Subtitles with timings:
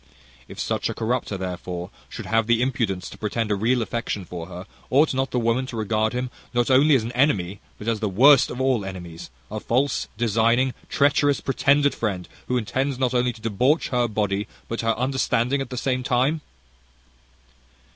[0.47, 4.65] If such corrupter, therefore, should have the impudence to pretend a real affection for her,
[4.89, 8.09] ought not the woman to regard him not only as an enemy, but as the
[8.09, 13.41] worst of all enemies, a false, designing, treacherous, pretended friend, who intends not only to
[13.41, 16.41] debauch her body, but her understanding at the same time?"